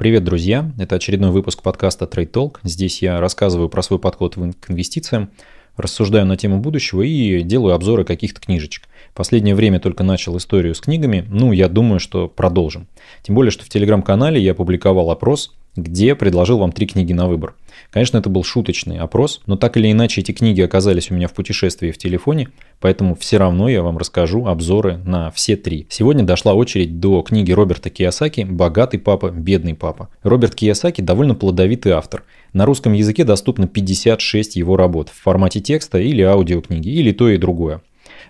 Привет, 0.00 0.24
друзья! 0.24 0.72
Это 0.78 0.96
очередной 0.96 1.30
выпуск 1.30 1.62
подкаста 1.62 2.06
Trade 2.06 2.30
Talk. 2.30 2.56
Здесь 2.62 3.02
я 3.02 3.20
рассказываю 3.20 3.68
про 3.68 3.82
свой 3.82 3.98
подход 3.98 4.34
к 4.34 4.70
инвестициям, 4.70 5.28
рассуждаю 5.76 6.24
на 6.24 6.38
тему 6.38 6.58
будущего 6.58 7.02
и 7.02 7.42
делаю 7.42 7.74
обзоры 7.74 8.06
каких-то 8.06 8.40
книжечек. 8.40 8.84
Последнее 9.12 9.54
время 9.54 9.78
только 9.78 10.02
начал 10.02 10.38
историю 10.38 10.74
с 10.74 10.80
книгами, 10.80 11.26
ну, 11.28 11.52
я 11.52 11.68
думаю, 11.68 12.00
что 12.00 12.28
продолжим. 12.28 12.86
Тем 13.22 13.34
более, 13.34 13.50
что 13.50 13.66
в 13.66 13.68
телеграм-канале 13.68 14.40
я 14.40 14.54
публиковал 14.54 15.10
опрос, 15.10 15.54
где 15.76 16.14
предложил 16.14 16.58
вам 16.58 16.72
три 16.72 16.86
книги 16.86 17.12
на 17.12 17.28
выбор. 17.28 17.54
Конечно, 17.90 18.18
это 18.18 18.28
был 18.28 18.44
шуточный 18.44 18.98
опрос, 18.98 19.40
но 19.46 19.56
так 19.56 19.76
или 19.76 19.90
иначе 19.90 20.20
эти 20.20 20.32
книги 20.32 20.60
оказались 20.60 21.10
у 21.10 21.14
меня 21.14 21.28
в 21.28 21.32
путешествии 21.32 21.90
в 21.90 21.98
телефоне, 21.98 22.48
поэтому 22.78 23.14
все 23.14 23.38
равно 23.38 23.68
я 23.68 23.82
вам 23.82 23.98
расскажу 23.98 24.46
обзоры 24.46 24.98
на 24.98 25.30
все 25.30 25.56
три. 25.56 25.86
Сегодня 25.88 26.24
дошла 26.24 26.54
очередь 26.54 27.00
до 27.00 27.22
книги 27.22 27.52
Роберта 27.52 27.90
Киясаки 27.90 28.42
«Богатый 28.42 28.98
папа, 28.98 29.30
бедный 29.30 29.74
папа». 29.74 30.08
Роберт 30.22 30.54
Киясаки 30.54 31.00
довольно 31.00 31.34
плодовитый 31.34 31.92
автор. 31.92 32.24
На 32.52 32.66
русском 32.66 32.92
языке 32.92 33.24
доступно 33.24 33.66
56 33.66 34.56
его 34.56 34.76
работ 34.76 35.08
в 35.08 35.20
формате 35.20 35.60
текста 35.60 35.98
или 35.98 36.22
аудиокниги, 36.22 36.88
или 36.88 37.12
то 37.12 37.28
и 37.28 37.38
другое. 37.38 37.80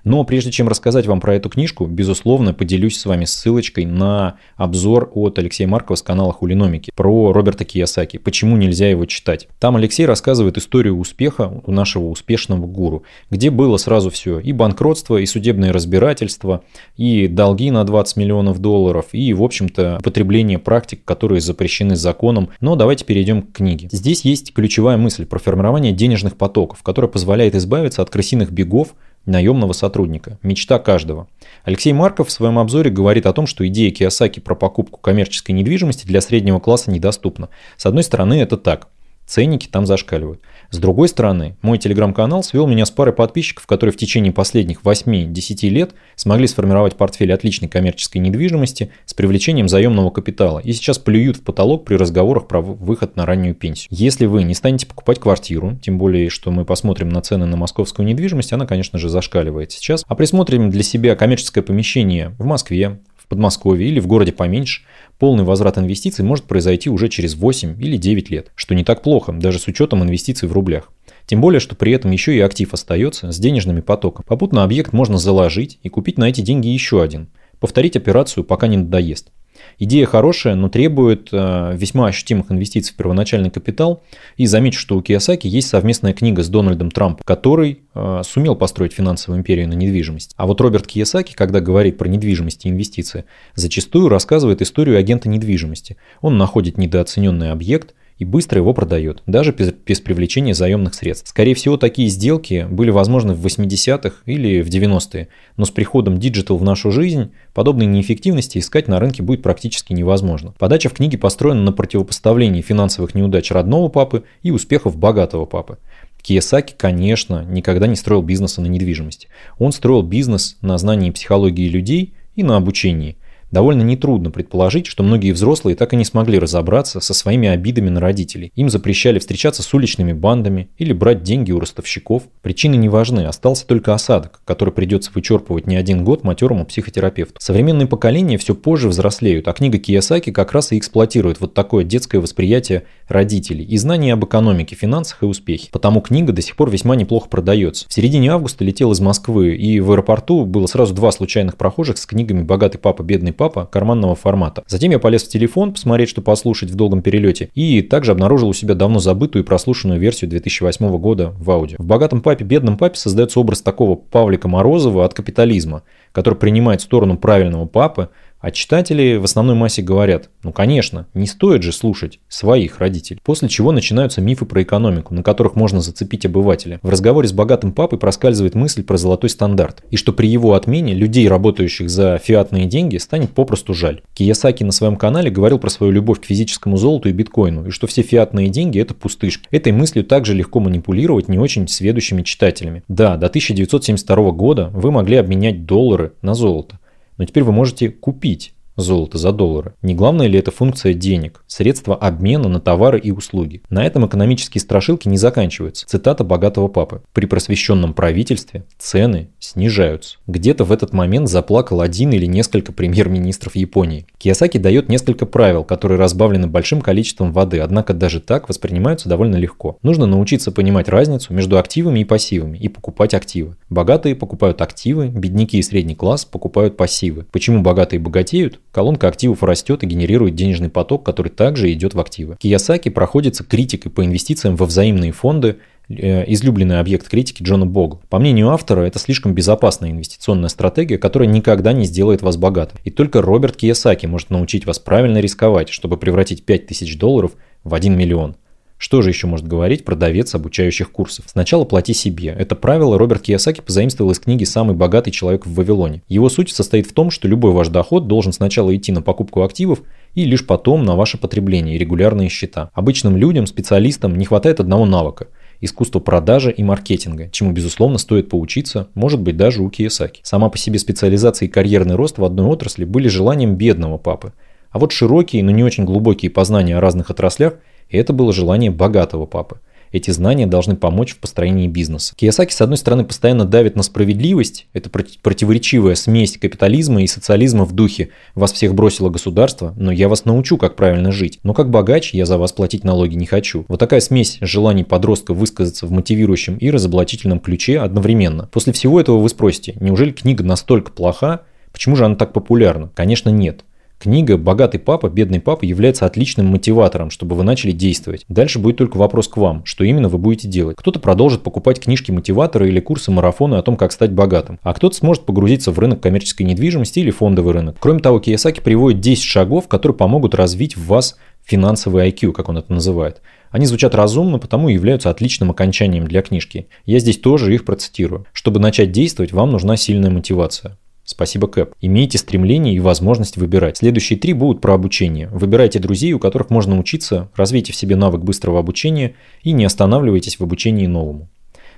Но 0.05 0.25
прежде 0.25 0.51
чем 0.51 0.69
рассказать 0.69 1.07
вам 1.07 1.21
про 1.21 1.35
эту 1.35 1.49
книжку, 1.49 1.87
безусловно, 1.87 2.55
поделюсь 2.55 2.99
с 2.99 3.07
вами 3.07 3.25
ссылочкой 3.25 3.85
на 3.85 4.37
обзор 4.57 5.11
от 5.15 5.39
Алексея 5.39 5.69
Маркова 5.69 5.97
с 5.97 6.03
канала 6.03 6.33
Хулиномики 6.33 6.91
про 6.95 7.33
Роберта 7.33 7.65
Киясаки, 7.65 8.19
почему 8.19 8.57
нельзя 8.57 8.89
его 8.89 9.05
читать. 9.07 9.49
Там 9.59 9.77
Алексей 9.77 10.07
рассказывает 10.07 10.59
историю 10.59 10.99
успеха 10.99 11.63
у 11.65 11.73
нашего 11.73 12.09
успешного 12.09 12.67
гуру, 12.67 13.05
где 13.31 13.51
было 13.51 13.77
сразу 13.77 14.11
все, 14.11 14.39
и 14.39 14.53
банкротство, 14.53 15.17
и 15.17 15.27
судебное 15.27 15.73
разбирательство, 15.73 16.63
и 16.97 17.27
долги 17.29 17.71
на 17.71 17.85
20 17.85 18.17
миллионов 18.17 18.59
долларов, 18.59 19.07
и, 19.13 19.33
в 19.33 19.43
общем-то, 19.43 19.99
употребление 20.01 20.59
практик, 20.59 21.05
которые 21.05 21.41
запрещены 21.41 21.97
законом. 21.97 22.51
Но 22.61 22.77
давайте 22.77 23.05
перейдем 23.05 23.43
к 23.43 23.53
книге. 23.53 23.89
Здесь 23.93 24.25
есть 24.25 24.53
ключевая 24.53 24.97
мысль 24.97 25.27
про 25.27 25.39
формирование 25.39 25.93
денежных 25.93 26.37
потоков, 26.37 26.83
которая 26.83 27.11
позволяет 27.11 27.55
избавиться 27.55 28.03
от 28.03 28.11
крысиных 28.11 28.51
бегов, 28.51 28.95
наемного 29.27 29.73
сотрудника. 29.73 30.39
Мечта 30.43 30.79
каждого. 30.79 31.29
Алексей 31.65 31.93
Марков 31.93 32.29
в 32.29 32.33
своем 32.33 32.59
обзоре 32.59 32.91
говорит 32.91 33.27
о 33.27 33.33
том, 33.33 33.47
что 33.47 33.67
идея 33.67 33.91
Киосаки 33.91 34.41
про 34.41 34.55
покупку 34.55 34.99
коммерческой 35.01 35.53
недвижимости 35.53 36.07
для 36.07 36.21
среднего 36.21 36.59
класса 36.59 36.91
недоступна. 36.91 37.49
С 37.77 37.87
одной 37.87 38.03
стороны, 38.03 38.35
это 38.35 38.57
так. 38.57 38.89
Ценники 39.31 39.69
там 39.69 39.87
зашкаливают. 39.87 40.41
С 40.73 40.79
другой 40.79 41.07
стороны, 41.07 41.55
мой 41.63 41.79
телеграм-канал 41.79 42.43
свел 42.43 42.67
меня 42.67 42.85
с 42.85 42.91
парой 42.91 43.15
подписчиков, 43.15 43.65
которые 43.65 43.93
в 43.93 43.97
течение 43.97 44.33
последних 44.33 44.83
8-10 44.83 45.69
лет 45.69 45.93
смогли 46.17 46.49
сформировать 46.49 46.97
портфель 46.97 47.33
отличной 47.33 47.69
коммерческой 47.69 48.19
недвижимости 48.19 48.91
с 49.05 49.15
привлечением 49.15 49.69
заемного 49.69 50.11
капитала 50.11 50.59
и 50.59 50.73
сейчас 50.73 50.99
плюют 50.99 51.37
в 51.37 51.43
потолок 51.43 51.85
при 51.85 51.95
разговорах 51.95 52.49
про 52.49 52.61
выход 52.61 53.15
на 53.15 53.25
раннюю 53.25 53.55
пенсию. 53.55 53.87
Если 53.93 54.27
вы 54.27 54.43
не 54.43 54.55
станете 54.55 54.87
покупать 54.87 55.21
квартиру, 55.21 55.79
тем 55.81 55.97
более, 55.97 56.29
что 56.29 56.51
мы 56.51 56.65
посмотрим 56.65 57.09
на 57.09 57.23
цены 57.23 57.47
на 57.47 57.57
московскую 57.57 58.09
недвижимость, 58.09 58.53
она, 58.53 58.67
конечно 58.67 58.99
же, 58.99 59.09
зашкаливает 59.09 59.71
сейчас, 59.71 60.05
а 60.09 60.17
присмотрим 60.17 60.71
для 60.71 60.83
себя 60.83 61.15
коммерческое 61.15 61.63
помещение 61.63 62.35
в 62.37 62.47
Москве, 62.47 62.99
Подмосковье 63.31 63.89
или 63.89 64.01
в 64.01 64.09
городе 64.09 64.33
поменьше, 64.33 64.83
полный 65.19 65.45
возврат 65.45 65.79
инвестиций 65.79 66.25
может 66.25 66.47
произойти 66.47 66.91
уже 66.91 67.09
через 67.09 67.37
8 67.37 67.81
или 67.81 67.97
9 67.97 68.29
лет, 68.29 68.51
что 68.57 68.75
не 68.75 68.85
так 68.85 69.03
плохо, 69.03 69.33
даже 69.33 69.61
с 69.61 69.69
учетом 69.69 70.03
инвестиций 70.03 70.49
в 70.49 70.53
рублях. 70.53 70.93
Тем 71.27 71.41
более, 71.41 71.61
что 71.61 71.77
при 71.77 71.93
этом 71.93 72.11
еще 72.11 72.35
и 72.37 72.41
актив 72.41 72.75
остается 72.75 73.31
с 73.31 73.39
денежными 73.39 73.83
потоками. 73.83 74.27
Попутно 74.27 74.65
объект 74.65 74.93
можно 74.93 75.17
заложить 75.17 75.79
и 75.85 75.89
купить 75.89 76.19
на 76.19 76.29
эти 76.29 76.41
деньги 76.41 76.67
еще 76.67 77.03
один. 77.03 77.29
Повторить 77.61 77.97
операцию, 77.97 78.43
пока 78.43 78.67
не 78.67 78.77
надоест. 78.77 79.31
Идея 79.79 80.07
хорошая, 80.07 80.55
но 80.55 80.69
требует 80.69 81.29
э, 81.33 81.75
весьма 81.75 82.07
ощутимых 82.07 82.51
инвестиций 82.53 82.93
в 82.93 82.97
первоначальный 82.97 83.51
капитал. 83.51 84.03
И 84.37 84.47
замечу, 84.47 84.79
что 84.79 84.97
у 84.97 85.03
Киосаки 85.03 85.47
есть 85.47 85.69
совместная 85.69 86.13
книга 86.13 86.43
с 86.43 86.49
Дональдом 86.49 86.91
Трампом, 86.91 87.25
который 87.25 87.81
э, 87.95 88.23
сумел 88.25 88.57
построить 88.57 88.93
финансовую 88.93 89.41
империю 89.41 89.69
на 89.69 89.75
недвижимость. 89.75 90.35
А 90.37 90.47
вот 90.47 90.61
Роберт 90.61 90.87
Киосаки, 90.87 91.35
когда 91.35 91.61
говорит 91.61 91.99
про 91.99 92.09
недвижимость 92.09 92.67
и 92.67 92.69
инвестиции, 92.69 93.25
зачастую 93.55 94.09
рассказывает 94.09 94.63
историю 94.63 94.99
агента 94.99 95.29
недвижимости. 95.29 95.97
Он 96.21 96.37
находит 96.37 96.77
недооцененный 96.77 97.51
объект, 97.51 97.95
и 98.21 98.25
быстро 98.27 98.59
его 98.59 98.75
продает, 98.75 99.23
даже 99.27 99.51
без, 99.51 99.73
без 99.73 100.01
привлечения 100.01 100.53
заемных 100.53 100.93
средств. 100.93 101.31
Скорее 101.31 101.55
всего, 101.55 101.79
такие 101.79 102.09
сделки 102.09 102.67
были 102.71 102.91
возможны 102.91 103.33
в 103.33 103.45
80-х 103.45 104.17
или 104.27 104.61
в 104.61 104.69
90-е, 104.69 105.29
но 105.57 105.65
с 105.65 105.71
приходом 105.71 106.17
Digital 106.17 106.59
в 106.59 106.63
нашу 106.63 106.91
жизнь 106.91 107.33
подобной 107.55 107.87
неэффективности 107.87 108.59
искать 108.59 108.89
на 108.89 109.01
рынке 109.01 109.23
будет 109.23 109.43
практически 109.43 109.95
невозможно. 109.95 110.55
Подача 110.59 110.91
в 110.91 110.93
книге 110.93 111.17
построена 111.17 111.63
на 111.63 111.73
противопоставлении 111.73 112.61
финансовых 112.61 113.15
неудач 113.15 113.51
родного 113.51 113.89
папы 113.89 114.25
и 114.43 114.51
успехов 114.51 114.99
богатого 114.99 115.47
папы. 115.47 115.79
Киясаки, 116.21 116.75
конечно, 116.77 117.47
никогда 117.49 117.87
не 117.87 117.97
строил 117.97 118.21
бизнеса 118.21 118.61
на 118.61 118.67
недвижимости. 118.67 119.29
Он 119.59 119.73
строил 119.73 120.03
бизнес 120.03 120.59
на 120.61 120.77
знании 120.77 121.11
психологии 121.11 121.69
людей 121.69 122.13
и 122.35 122.43
на 122.43 122.59
обучении– 122.59 123.17
Довольно 123.51 123.83
нетрудно 123.83 124.31
предположить, 124.31 124.87
что 124.87 125.03
многие 125.03 125.33
взрослые 125.33 125.75
так 125.75 125.93
и 125.93 125.97
не 125.97 126.05
смогли 126.05 126.39
разобраться 126.39 127.01
со 127.01 127.15
своими 127.15 127.49
обидами 127.49 127.89
на 127.89 128.01
родителей. 128.01 128.53
Им 128.55 128.71
запрещали 128.71 129.19
встречаться 129.19 129.63
с 129.63 129.75
уличными 129.75 130.13
бандами 130.13 130.71
или 130.79 130.93
брать 130.93 131.23
деньги 131.23 131.51
у 131.51 131.59
ростовщиков. 131.59 132.23
Причины 132.43 132.77
не 132.77 132.89
важны, 132.89 133.27
остался 133.27 133.67
только 133.67 133.93
осадок, 133.93 134.41
который 134.45 134.73
придется 134.73 135.11
вычерпывать 135.13 135.67
не 135.67 135.75
один 135.75 136.05
год 136.05 136.23
матерому 136.23 136.65
психотерапевту. 136.65 137.35
Современные 137.41 137.89
поколения 137.89 138.39
все 138.39 138.55
позже 138.55 138.89
взрослеют, 138.89 139.49
а 139.49 139.53
книга 139.53 139.79
Киясаки 139.79 140.31
как 140.31 140.53
раз 140.53 140.71
и 140.71 140.79
эксплуатирует 140.79 141.41
вот 141.41 141.53
такое 141.53 141.83
детское 141.85 142.21
восприятие 142.21 142.85
родителей 143.09 143.65
и 143.65 143.77
знания 143.77 144.13
об 144.13 144.25
экономике, 144.25 144.77
финансах 144.77 145.25
и 145.25 145.27
успехе. 145.27 145.71
Потому 145.73 146.01
книга 146.01 146.33
до 146.33 146.41
сих 146.41 146.55
пор 146.55 146.71
весьма 146.71 146.95
неплохо 146.95 147.29
продается. 147.29 147.87
В 147.89 147.93
середине 147.93 148.31
августа 148.31 148.65
летел 148.65 148.93
из 148.93 149.01
Москвы, 149.01 149.57
и 149.57 149.81
в 149.81 149.91
аэропорту 149.91 150.45
было 150.47 150.67
сразу 150.67 150.95
два 150.95 151.11
случайных 151.11 151.57
прохожих 151.57 151.99
с 151.99 152.07
книгами 152.07 152.43
«Богатый 152.43 152.79
папа, 152.79 153.03
бедный 153.03 153.33
папа» 153.41 153.65
карманного 153.65 154.15
формата. 154.15 154.63
Затем 154.67 154.91
я 154.91 154.99
полез 154.99 155.23
в 155.23 155.29
телефон 155.29 155.73
посмотреть, 155.73 156.11
что 156.11 156.21
послушать 156.21 156.71
в 156.71 156.75
долгом 156.75 157.01
перелете, 157.01 157.49
и 157.55 157.81
также 157.81 158.13
обнаружил 158.13 158.51
у 158.51 158.53
себя 158.53 158.75
давно 158.75 158.99
забытую 158.99 159.43
и 159.43 159.47
прослушанную 159.47 159.99
версию 159.99 160.29
2008 160.29 160.99
года 160.99 161.33
в 161.39 161.51
аудио. 161.51 161.77
В 161.79 161.87
«Богатом 161.87 162.21
папе, 162.21 162.45
бедном 162.45 162.77
папе» 162.77 162.97
создается 162.97 163.41
образ 163.41 163.63
такого 163.63 163.95
Павлика 163.97 164.47
Морозова 164.47 165.07
от 165.07 165.15
капитализма, 165.15 165.85
который 166.13 166.35
принимает 166.35 166.83
сторону 166.83 167.17
правильного 167.17 167.65
папы, 167.65 168.11
а 168.41 168.51
читатели 168.51 169.17
в 169.17 169.25
основной 169.25 169.55
массе 169.55 169.83
говорят, 169.83 170.31
ну 170.43 170.53
конечно, 170.53 171.07
не 171.15 171.27
стоит 171.27 171.63
же 171.63 171.73
слушать 171.73 172.21
своих 172.29 172.79
родителей. 172.79 173.21
После 173.23 173.49
чего 173.49 173.73
начинаются 173.73 174.21
мифы 174.21 174.47
про 174.47 174.63
экономику, 174.63 175.15
на 175.15 175.23
которых 175.23 175.55
можно 175.55 175.81
зацепить 175.81 176.27
обывателя. 176.27 176.81
В 176.83 176.89
разговоре 176.89 177.29
с 177.29 177.33
богатым 177.33 177.73
папой 177.73 177.99
проскальзывает 177.99 178.55
мысль 178.55 178.83
про 178.83 178.97
золотой 178.97 179.31
стандарт. 179.31 179.85
И 179.91 179.97
что 179.97 180.13
при 180.13 180.27
его 180.27 180.55
отмене 180.55 180.95
людей, 180.95 181.29
работающих 181.29 181.91
за 181.91 182.19
фиатные 182.19 182.67
деньги, 182.67 182.97
станет 182.97 183.31
попросту 183.31 183.75
жаль. 183.75 184.03
Киясаки 184.15 184.65
на 184.65 184.73
своем 184.73 184.97
канале 184.97 185.31
говорил 185.31 185.59
про 185.59 185.71
свою 185.71 185.93
любовь 185.93 186.21
к 186.21 186.25
физическому 186.25 186.77
золоту 186.77 187.09
и 187.09 187.13
биткоину, 187.13 187.67
и 187.67 187.71
что 187.71 187.87
все 187.87 188.03
фиатные 188.03 188.49
деньги 188.49 188.81
это 188.81 188.95
пустышки. 188.95 189.47
Этой 189.51 189.73
мыслью 189.73 190.05
также 190.05 190.35
легко 190.35 190.61
манипулировать 190.61 191.29
не 191.29 191.39
очень 191.39 191.69
сведущими 191.69 192.23
читателями. 192.23 192.83
Да, 192.89 193.17
до 193.17 193.27
1972 193.27 194.31
года 194.33 194.71
вы 194.73 194.91
могли 194.91 195.17
обменять 195.17 195.67
доллары 195.67 196.13
на 196.23 196.35
золото. 196.35 196.80
Но 197.21 197.27
теперь 197.27 197.43
вы 197.43 197.53
можете 197.53 197.91
купить 197.91 198.55
золото 198.77 199.19
за 199.19 199.33
доллары. 199.33 199.75
Не 199.83 199.95
главное 199.95 200.27
ли 200.27 200.39
это 200.39 200.51
функция 200.51 200.95
денег, 200.95 201.45
средство 201.47 201.97
обмена 201.97 202.49
на 202.49 202.61
товары 202.61 202.99
и 202.99 203.11
услуги? 203.11 203.63
На 203.71 203.85
этом 203.85 204.07
экономические 204.07 204.61
страшилки 204.61 205.09
не 205.09 205.17
заканчиваются. 205.17 205.87
Цитата 205.87 206.25
богатого 206.25 206.69
папы. 206.69 207.03
При 207.13 207.27
просвещенном 207.27 207.95
правительстве 207.95 208.65
цены 208.79 209.31
снижаются. 209.39 210.19
Где-то 210.27 210.65
в 210.65 210.73
этот 210.73 210.93
момент 210.93 211.29
заплакал 211.29 211.81
один 211.81 212.13
или 212.13 212.27
несколько 212.27 212.73
премьер-министров 212.73 213.57
Японии. 213.57 214.07
Киясаки 214.19 214.59
дает 214.59 214.89
несколько 214.89 215.27
правил, 215.27 215.65
которые 215.65 215.99
разбавлены 215.99 216.47
большим 216.47 216.81
количеством 216.81 217.33
воды, 217.33 217.61
однако 217.61 217.95
даже 217.95 218.21
так 218.21 218.49
воспринимаются 218.49 219.09
довольно 219.09 219.37
легко. 219.37 219.79
Нужно 219.83 220.07
научиться 220.07 220.53
понимать 220.53 220.89
разницу 220.89 221.33
между 221.33 221.59
активами 221.59 222.01
и 222.01 222.05
пассивами 222.05 222.59
и 222.59 222.69
покупать 222.69 223.15
активы. 223.15 223.57
Богатые 223.69 224.15
покупают 224.15 224.61
активы, 224.63 225.09
бедняки 225.09 225.59
и 225.59 225.63
средний 225.63 225.95
класс 225.95 226.25
покупают 226.25 226.77
пассивы. 226.77 227.27
Почему 227.31 227.63
богатые 227.63 228.01
богатеют? 228.01 228.61
Колонка 228.73 229.09
активов 229.09 229.43
растет 229.43 229.83
и 229.83 229.87
генерирует 229.87 230.35
денежный 230.35 230.69
поток, 230.69 231.05
который 231.05 231.29
также 231.29 231.73
идет 231.73 231.95
в 231.95 232.01
активы. 232.01 232.37
Киясаки 232.39 232.89
проходится 232.89 233.43
критикой 233.43 233.91
по 233.91 234.05
инвестициям 234.05 234.55
во 234.55 234.67
взаимные 234.67 235.11
фонды, 235.11 235.57
э, 235.89 236.25
излюбленный 236.33 236.79
объект 236.79 237.09
критики 237.09 237.43
Джона 237.43 237.67
Богл. 237.67 238.01
По 238.09 238.21
мнению 238.21 238.51
автора, 238.51 238.83
это 238.83 239.01
слишком 239.01 239.35
безопасная 239.35 239.91
инвестиционная 239.91 240.49
стратегия, 240.49 240.99
которая 240.99 241.29
никогда 241.29 241.73
не 241.73 241.85
сделает 241.85 242.23
вас 242.23 242.37
богатым. 242.37 242.79
И 242.85 242.91
только 242.91 243.23
Роберт 243.23 243.57
Киясаки 243.57 244.07
может 244.07 244.31
научить 244.31 244.67
вас 244.67 244.79
правильно 244.79 245.19
рисковать, 245.19 245.69
чтобы 245.69 245.97
превратить 245.97 246.45
5000 246.45 246.97
долларов 246.97 247.33
в 247.65 247.75
1 247.75 247.97
миллион. 247.97 248.37
Что 248.81 249.03
же 249.03 249.11
еще 249.11 249.27
может 249.27 249.47
говорить 249.47 249.85
продавец 249.85 250.35
обучающих 250.35 250.91
курсов? 250.91 251.27
Сначала 251.29 251.67
плати 251.67 251.93
себе. 251.93 252.29
Это 252.29 252.57
правило 252.57 252.97
Роберт 252.97 253.21
Киясаки 253.21 253.61
позаимствовал 253.61 254.11
из 254.13 254.19
книги 254.19 254.45
«Самый 254.45 254.75
богатый 254.75 255.11
человек 255.11 255.45
в 255.45 255.53
Вавилоне». 255.53 256.03
Его 256.09 256.31
суть 256.31 256.49
состоит 256.49 256.87
в 256.87 256.95
том, 256.95 257.11
что 257.11 257.29
любой 257.29 257.53
ваш 257.53 257.69
доход 257.69 258.07
должен 258.07 258.33
сначала 258.33 258.75
идти 258.75 258.91
на 258.91 259.03
покупку 259.03 259.43
активов 259.43 259.83
и 260.15 260.25
лишь 260.25 260.47
потом 260.47 260.83
на 260.85 260.97
ваше 260.97 261.19
потребление 261.19 261.77
и 261.77 261.79
регулярные 261.79 262.31
счета. 262.31 262.71
Обычным 262.73 263.19
людям, 263.19 263.47
специалистам 263.47 264.17
не 264.17 264.25
хватает 264.25 264.61
одного 264.61 264.87
навыка– 264.87 265.27
искусства 265.61 266.01
продажи 266.01 266.51
и 266.51 266.63
маркетинга, 266.63 267.29
чему, 267.29 267.53
безусловно, 267.53 267.99
стоит 267.99 268.31
поучиться, 268.31 268.89
может 268.95 269.21
быть, 269.21 269.37
даже 269.37 269.63
у 269.63 269.69
Киясаки. 269.69 270.23
Сама 270.25 270.49
по 270.49 270.57
себе 270.57 270.79
специализация 270.79 271.49
и 271.49 271.51
карьерный 271.51 271.97
рост 271.97 272.17
в 272.17 272.25
одной 272.25 272.47
отрасли 272.47 272.87
были 272.87 273.09
желанием 273.09 273.57
бедного 273.57 273.99
папы. 273.99 274.33
А 274.71 274.79
вот 274.79 274.93
широкие, 274.93 275.45
но 275.45 275.51
не 275.51 275.65
очень 275.65 275.85
глубокие 275.85 276.31
познания 276.31 276.79
о 276.79 276.81
разных 276.81 277.11
отраслях– 277.11 277.57
и 277.91 277.99
это 277.99 278.13
было 278.13 278.33
желание 278.33 278.71
богатого 278.71 279.27
папы. 279.27 279.59
Эти 279.93 280.13
знания 280.13 280.47
должны 280.47 280.77
помочь 280.77 281.15
в 281.15 281.19
построении 281.19 281.67
бизнеса. 281.67 282.15
Киясаки, 282.15 282.53
с 282.53 282.61
одной 282.61 282.77
стороны, 282.77 283.05
постоянно 283.05 283.45
давит 283.45 283.75
на 283.75 283.83
справедливость. 283.83 284.69
Это 284.73 284.89
противоречивая 284.89 285.97
смесь 285.97 286.39
капитализма 286.39 287.03
и 287.03 287.09
социализма 287.09 287.65
в 287.65 287.73
духе 287.73 288.11
«вас 288.37 288.53
всех 288.53 288.75
бросило 288.75 289.11
государство, 289.11 289.75
но 289.77 289.91
я 289.91 290.09
вас 290.09 290.25
научу, 290.25 290.59
как 290.59 290.77
правильно 290.77 291.11
жить. 291.11 291.41
Но 291.43 291.55
как 291.55 291.71
богач 291.71 292.15
я 292.15 292.25
за 292.25 292.39
вас 292.39 292.53
платить 292.53 292.85
налоги 292.85 293.17
не 293.17 293.27
хочу». 293.27 293.65
Вот 293.67 293.81
такая 293.81 294.01
смесь 294.01 294.39
желаний 294.41 294.85
подростка 294.85 295.35
высказаться 295.35 295.87
в 295.87 295.91
мотивирующем 295.91 296.57
и 296.57 296.71
разоблачительном 296.71 297.41
ключе 297.41 297.81
одновременно. 297.81 298.49
После 298.53 298.73
всего 298.73 299.01
этого 299.01 299.19
вы 299.19 299.29
спросите, 299.29 299.75
неужели 299.81 300.13
книга 300.13 300.45
настолько 300.45 300.93
плоха? 300.93 301.43
Почему 301.73 301.97
же 301.97 302.05
она 302.05 302.15
так 302.15 302.33
популярна? 302.33 302.91
Конечно, 302.95 303.31
нет. 303.31 303.65
Книга 304.01 304.39
«Богатый 304.39 304.79
папа, 304.79 305.11
бедный 305.11 305.41
папа» 305.41 305.63
является 305.67 306.07
отличным 306.07 306.47
мотиватором, 306.47 307.11
чтобы 307.11 307.37
вы 307.37 307.43
начали 307.45 307.71
действовать. 307.71 308.25
Дальше 308.29 308.59
будет 308.59 308.79
только 308.79 308.97
вопрос 308.97 309.29
к 309.29 309.37
вам, 309.37 309.63
что 309.67 309.85
именно 309.85 310.09
вы 310.09 310.17
будете 310.17 310.49
делать. 310.49 310.79
Кто-то 310.79 310.99
продолжит 310.99 311.43
покупать 311.43 311.81
книжки 311.81 312.11
мотиватора 312.11 312.67
или 312.67 312.81
курсы 312.81 313.11
марафона 313.11 313.59
о 313.59 313.63
том, 313.63 313.77
как 313.77 313.93
стать 313.93 314.13
богатым, 314.13 314.59
а 314.63 314.73
кто-то 314.73 314.97
сможет 314.97 315.27
погрузиться 315.27 315.71
в 315.71 315.79
рынок 315.79 316.01
коммерческой 316.01 316.45
недвижимости 316.45 317.01
или 317.01 317.11
фондовый 317.11 317.53
рынок. 317.53 317.77
Кроме 317.79 318.01
того, 318.01 318.21
Киясаки 318.21 318.63
приводит 318.63 319.01
10 319.01 319.23
шагов, 319.23 319.69
которые 319.69 319.99
помогут 319.99 320.35
развить 320.35 320.79
в 320.79 320.87
вас 320.87 321.19
финансовый 321.45 322.09
IQ, 322.09 322.33
как 322.33 322.49
он 322.49 322.57
это 322.57 322.73
называет. 322.73 323.21
Они 323.51 323.67
звучат 323.67 323.95
разумно, 323.95 324.39
потому 324.39 324.71
и 324.71 324.73
являются 324.73 325.11
отличным 325.11 325.51
окончанием 325.51 326.07
для 326.07 326.23
книжки. 326.23 326.69
Я 326.87 327.01
здесь 327.01 327.19
тоже 327.19 327.55
их 327.55 327.67
процитирую. 327.67 328.25
Чтобы 328.33 328.61
начать 328.61 328.93
действовать, 328.93 329.33
вам 329.33 329.51
нужна 329.51 329.77
сильная 329.77 330.11
мотивация. 330.11 330.79
Спасибо, 331.11 331.49
Кэп. 331.49 331.75
Имейте 331.81 332.19
стремление 332.19 332.73
и 332.73 332.79
возможность 332.79 333.37
выбирать. 333.37 333.79
Следующие 333.79 334.17
три 334.17 334.33
будут 334.33 334.61
про 334.61 334.75
обучение. 334.75 335.27
Выбирайте 335.33 335.81
друзей, 335.81 336.13
у 336.13 336.21
которых 336.21 336.51
можно 336.51 336.79
учиться, 336.79 337.29
развейте 337.35 337.73
в 337.73 337.77
себе 337.77 337.97
навык 337.97 338.23
быстрого 338.23 338.61
обучения 338.61 339.17
и 339.43 339.51
не 339.51 339.65
останавливайтесь 339.65 340.39
в 340.39 340.45
обучении 340.45 340.87
новому. 340.87 341.29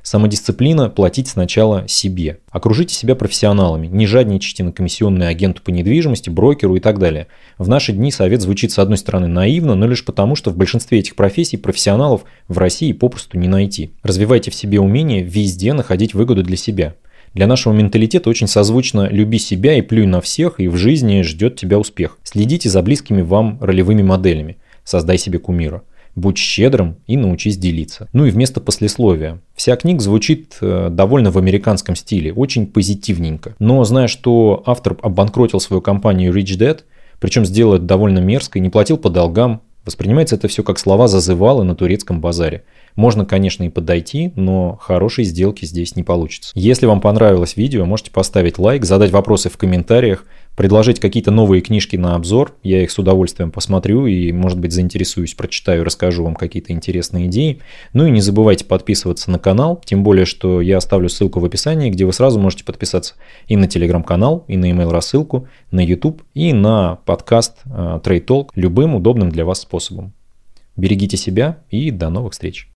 Самодисциплина– 0.02 0.90
платить 0.90 1.28
сначала 1.28 1.88
себе. 1.88 2.40
Окружите 2.50 2.94
себя 2.94 3.14
профессионалами, 3.14 3.86
не 3.86 4.06
жадничайте 4.06 4.64
на 4.64 4.72
комиссионные 4.72 5.30
агенту 5.30 5.62
по 5.62 5.70
недвижимости, 5.70 6.28
брокеру 6.28 6.76
и 6.76 6.80
так 6.80 6.98
далее. 6.98 7.28
В 7.56 7.68
наши 7.68 7.92
дни 7.92 8.12
совет 8.12 8.42
звучит 8.42 8.70
с 8.70 8.78
одной 8.78 8.98
стороны 8.98 9.28
наивно, 9.28 9.76
но 9.76 9.86
лишь 9.86 10.04
потому, 10.04 10.36
что 10.36 10.50
в 10.50 10.58
большинстве 10.58 10.98
этих 10.98 11.14
профессий 11.14 11.56
профессионалов 11.56 12.24
в 12.48 12.58
России 12.58 12.92
попросту 12.92 13.38
не 13.38 13.48
найти. 13.48 13.94
Развивайте 14.02 14.50
в 14.50 14.54
себе 14.54 14.78
умение 14.78 15.22
везде 15.22 15.72
находить 15.72 16.12
выгоду 16.12 16.42
для 16.42 16.58
себя. 16.58 16.96
Для 17.34 17.46
нашего 17.46 17.72
менталитета 17.72 18.28
очень 18.28 18.46
созвучно 18.46 19.08
«люби 19.10 19.38
себя 19.38 19.74
и 19.74 19.82
плюй 19.82 20.06
на 20.06 20.20
всех, 20.20 20.60
и 20.60 20.68
в 20.68 20.76
жизни 20.76 21.22
ждет 21.22 21.56
тебя 21.56 21.78
успех». 21.78 22.18
Следите 22.24 22.68
за 22.68 22.82
близкими 22.82 23.22
вам 23.22 23.58
ролевыми 23.60 24.02
моделями. 24.02 24.58
Создай 24.84 25.16
себе 25.16 25.38
кумира. 25.38 25.82
Будь 26.14 26.36
щедрым 26.36 26.96
и 27.06 27.16
научись 27.16 27.56
делиться. 27.56 28.08
Ну 28.12 28.26
и 28.26 28.30
вместо 28.30 28.60
послесловия. 28.60 29.40
Вся 29.54 29.76
книга 29.76 30.00
звучит 30.00 30.58
э, 30.60 30.88
довольно 30.90 31.30
в 31.30 31.38
американском 31.38 31.96
стиле, 31.96 32.34
очень 32.34 32.66
позитивненько. 32.66 33.56
Но 33.58 33.82
зная, 33.84 34.08
что 34.08 34.62
автор 34.66 34.98
обанкротил 35.00 35.58
свою 35.58 35.80
компанию 35.80 36.34
Rich 36.34 36.58
Dad, 36.58 36.80
причем 37.18 37.46
сделал 37.46 37.74
это 37.74 37.84
довольно 37.84 38.18
мерзко 38.18 38.58
и 38.58 38.62
не 38.62 38.68
платил 38.68 38.98
по 38.98 39.08
долгам, 39.08 39.62
воспринимается 39.86 40.36
это 40.36 40.48
все 40.48 40.62
как 40.62 40.78
слова 40.78 41.08
зазывалы 41.08 41.64
на 41.64 41.74
турецком 41.74 42.20
базаре. 42.20 42.64
Можно, 42.96 43.24
конечно, 43.24 43.64
и 43.64 43.68
подойти, 43.68 44.32
но 44.36 44.78
хорошей 44.80 45.24
сделки 45.24 45.64
здесь 45.64 45.96
не 45.96 46.02
получится. 46.02 46.52
Если 46.54 46.86
вам 46.86 47.00
понравилось 47.00 47.56
видео, 47.56 47.84
можете 47.84 48.10
поставить 48.10 48.58
лайк, 48.58 48.84
задать 48.84 49.10
вопросы 49.10 49.48
в 49.48 49.56
комментариях, 49.56 50.24
предложить 50.56 51.00
какие-то 51.00 51.30
новые 51.30 51.62
книжки 51.62 51.96
на 51.96 52.14
обзор. 52.14 52.54
Я 52.62 52.82
их 52.82 52.90
с 52.90 52.98
удовольствием 52.98 53.50
посмотрю 53.50 54.06
и, 54.06 54.32
может 54.32 54.58
быть, 54.58 54.72
заинтересуюсь, 54.72 55.34
прочитаю, 55.34 55.84
расскажу 55.84 56.24
вам 56.24 56.34
какие-то 56.34 56.72
интересные 56.72 57.26
идеи. 57.26 57.60
Ну 57.92 58.06
и 58.06 58.10
не 58.10 58.20
забывайте 58.20 58.64
подписываться 58.64 59.30
на 59.30 59.38
канал, 59.38 59.80
тем 59.84 60.02
более, 60.02 60.26
что 60.26 60.60
я 60.60 60.76
оставлю 60.76 61.08
ссылку 61.08 61.40
в 61.40 61.44
описании, 61.44 61.90
где 61.90 62.04
вы 62.04 62.12
сразу 62.12 62.38
можете 62.38 62.64
подписаться 62.64 63.14
и 63.46 63.56
на 63.56 63.66
телеграм-канал, 63.66 64.44
и 64.48 64.56
на 64.56 64.70
email 64.70 64.90
рассылку, 64.90 65.48
на 65.70 65.84
YouTube, 65.84 66.22
и 66.34 66.52
на 66.52 66.96
подкаст 67.06 67.58
э, 67.64 68.00
Trade 68.02 68.26
Talk 68.26 68.48
любым 68.54 68.94
удобным 68.94 69.30
для 69.30 69.44
вас 69.44 69.60
способом. 69.60 70.12
Берегите 70.76 71.16
себя 71.16 71.58
и 71.70 71.90
до 71.90 72.08
новых 72.08 72.32
встреч! 72.32 72.68